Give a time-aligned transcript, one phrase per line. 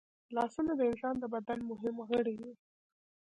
[0.35, 2.51] لاسونه د انسان د بدن مهم غړي دي